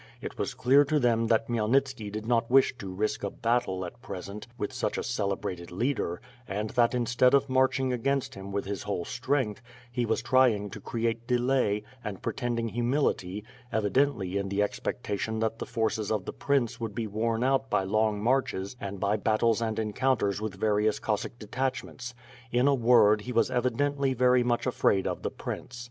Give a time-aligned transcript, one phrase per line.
[0.19, 4.01] It was clear to them that Khmyelnitski did not wish to risk a battle at
[4.01, 8.81] present with such a celebrated leader and that instead of marching against him with his
[8.81, 9.61] whole strength,
[9.91, 15.59] he was trying to create delay, and pretending humility, evi dently in the expectation that
[15.59, 19.61] the forces of the prince would be worn out by long marches and by battles
[19.61, 22.15] and encounters with various Cossack detachments;
[22.51, 25.77] in a word he was evi dently very much afraid of the prince.